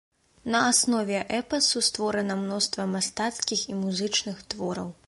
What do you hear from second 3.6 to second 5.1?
і музычных твораў.